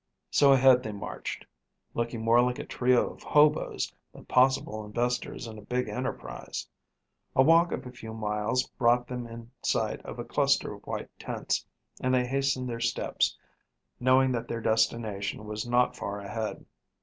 So 0.31 0.51
ahead 0.51 0.81
they 0.81 0.93
marched, 0.93 1.45
looking 1.93 2.23
more 2.25 2.41
like 2.41 2.57
a 2.57 2.65
trio 2.65 3.07
of 3.13 3.21
hoboes 3.21 3.93
than 4.11 4.25
possible 4.25 4.83
investors 4.83 5.45
in 5.45 5.59
a 5.59 5.61
big 5.61 5.87
enterprise. 5.87 6.67
A 7.35 7.43
walk 7.43 7.71
of 7.71 7.85
a 7.85 7.91
few 7.91 8.11
miles 8.11 8.63
brought 8.79 9.05
them 9.05 9.27
in 9.27 9.51
sight 9.61 10.01
of 10.03 10.17
a 10.17 10.25
cluster 10.25 10.73
of 10.73 10.87
white 10.87 11.09
tents, 11.19 11.63
and 12.01 12.15
they 12.15 12.25
hastened 12.25 12.67
their 12.67 12.79
steps, 12.81 13.37
knowing 13.99 14.31
that 14.31 14.47
their 14.47 14.59
destination 14.59 15.45
was 15.45 15.67
not 15.69 15.95
far 15.95 16.19
ahead. 16.19 16.65